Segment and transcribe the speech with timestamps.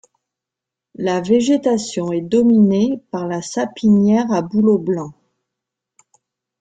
[0.95, 5.13] La végétation est dominée par la sapinière à bouleau blanc.